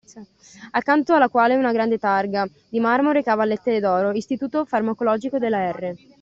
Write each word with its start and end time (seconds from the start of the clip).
Accanto 0.71 1.13
alla 1.13 1.29
quale 1.29 1.55
una 1.55 1.71
grande 1.71 1.99
targa 1.99 2.49
di 2.69 2.79
marmo 2.79 3.11
recava 3.11 3.43
a 3.43 3.45
lettere 3.45 3.79
d'oro: 3.79 4.09
Istituto 4.13 4.65
Farmacologico 4.65 5.37
della 5.37 5.69
R. 5.69 5.93